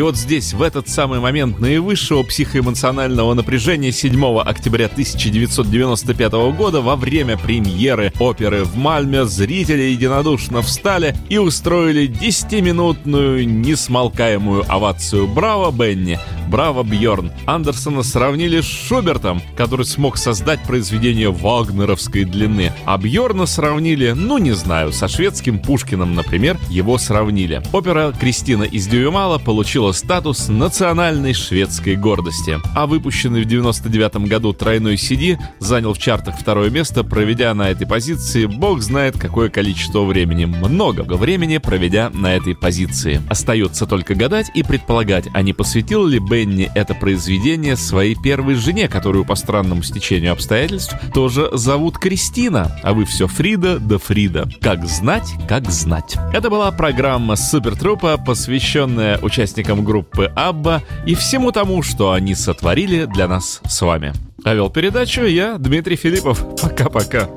И 0.00 0.02
вот 0.02 0.16
здесь, 0.16 0.54
в 0.54 0.62
этот 0.62 0.88
самый 0.88 1.20
момент 1.20 1.60
наивысшего 1.60 2.22
психоэмоционального 2.22 3.34
напряжения 3.34 3.92
7 3.92 4.38
октября 4.38 4.86
1995 4.86 6.32
года 6.56 6.80
во 6.80 6.96
время 6.96 7.36
премьеры 7.36 8.10
оперы 8.18 8.64
в 8.64 8.78
Мальме 8.78 9.26
зрители 9.26 9.82
единодушно 9.82 10.62
встали 10.62 11.14
и 11.28 11.36
устроили 11.36 12.08
10-минутную 12.08 13.44
несмолкаемую 13.44 14.64
овацию 14.72 15.28
«Браво, 15.28 15.70
Бенни!» 15.70 16.18
Браво, 16.50 16.82
Бьорн. 16.82 17.30
Андерсона 17.46 18.02
сравнили 18.02 18.60
с 18.60 18.64
Шубертом, 18.64 19.40
который 19.56 19.86
смог 19.86 20.16
создать 20.16 20.60
произведение 20.64 21.30
вагнеровской 21.30 22.24
длины. 22.24 22.72
А 22.86 22.98
Бьорна 22.98 23.46
сравнили, 23.46 24.10
ну 24.10 24.38
не 24.38 24.50
знаю, 24.52 24.92
со 24.92 25.06
шведским 25.06 25.60
Пушкиным, 25.60 26.16
например, 26.16 26.58
его 26.68 26.98
сравнили. 26.98 27.62
Опера 27.72 28.12
«Кристина 28.18 28.64
из 28.64 28.88
Дюймала» 28.88 29.38
получила 29.38 29.92
статус 29.92 30.48
национальной 30.48 31.34
шведской 31.34 31.94
гордости. 31.94 32.58
А 32.74 32.86
выпущенный 32.86 33.42
в 33.42 33.44
99 33.44 34.28
году 34.28 34.52
тройной 34.52 34.94
CD 34.94 35.38
занял 35.60 35.94
в 35.94 35.98
чартах 35.98 36.36
второе 36.36 36.70
место, 36.70 37.04
проведя 37.04 37.54
на 37.54 37.70
этой 37.70 37.86
позиции 37.86 38.46
бог 38.46 38.82
знает 38.82 39.16
какое 39.16 39.50
количество 39.50 40.02
времени. 40.04 40.46
Много 40.46 41.02
времени 41.14 41.58
проведя 41.58 42.10
на 42.10 42.34
этой 42.34 42.56
позиции. 42.56 43.22
Остается 43.28 43.86
только 43.86 44.16
гадать 44.16 44.50
и 44.54 44.64
предполагать, 44.64 45.28
а 45.32 45.42
не 45.42 45.52
посвятил 45.52 46.06
ли 46.06 46.18
Бенни 46.40 46.70
это 46.74 46.94
произведение 46.94 47.76
своей 47.76 48.14
первой 48.14 48.54
жене, 48.54 48.88
которую 48.88 49.26
по 49.26 49.34
странному 49.34 49.82
стечению 49.82 50.32
обстоятельств 50.32 50.96
тоже 51.12 51.50
зовут 51.52 51.98
Кристина, 51.98 52.80
а 52.82 52.94
вы 52.94 53.04
все 53.04 53.26
Фрида 53.26 53.78
да 53.78 53.98
Фрида. 53.98 54.48
Как 54.62 54.86
знать, 54.86 55.34
как 55.46 55.70
знать. 55.70 56.16
Это 56.32 56.48
была 56.48 56.72
программа 56.72 57.36
Супертрупа, 57.36 58.16
посвященная 58.16 59.18
участникам 59.18 59.84
группы 59.84 60.32
Абба 60.34 60.82
и 61.04 61.14
всему 61.14 61.52
тому, 61.52 61.82
что 61.82 62.12
они 62.12 62.34
сотворили 62.34 63.04
для 63.04 63.28
нас 63.28 63.60
с 63.68 63.82
вами. 63.82 64.14
А 64.42 64.54
вел 64.54 64.70
передачу 64.70 65.24
я, 65.24 65.58
Дмитрий 65.58 65.96
Филиппов. 65.96 66.42
Пока-пока. 66.62 67.28